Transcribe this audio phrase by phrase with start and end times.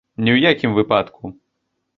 [0.27, 1.23] Ні ў якім выпадку!